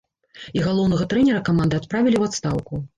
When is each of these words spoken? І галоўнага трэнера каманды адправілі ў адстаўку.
І 0.59 0.63
галоўнага 0.67 1.07
трэнера 1.13 1.45
каманды 1.53 1.81
адправілі 1.83 2.17
ў 2.19 2.23
адстаўку. 2.35 2.87